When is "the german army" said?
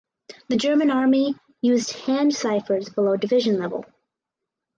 0.47-1.35